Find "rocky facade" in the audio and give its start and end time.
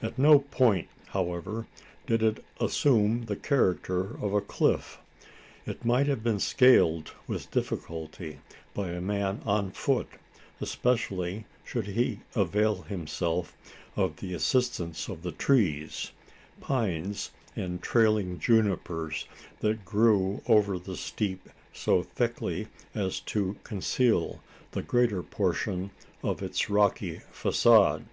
26.70-28.06